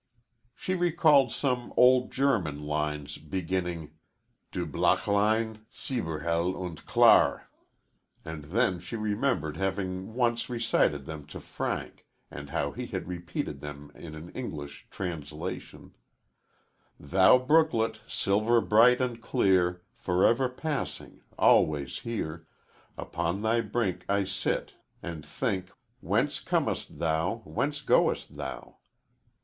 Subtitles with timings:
[0.55, 3.91] She recalled some old German lines beginning,
[4.51, 7.43] "Du Bachlein, silberhell und klar,"
[8.25, 13.61] and then she remembered having once recited them to Frank, and how he had repeated
[13.61, 15.93] them in an English translation:
[16.99, 22.47] "Thou brooklet, silver bright and clear Forever passing always here
[22.97, 24.73] Upon thy brink I sit,
[25.03, 27.43] and think Whence comest thou?
[27.45, 28.77] Whence goest thou?"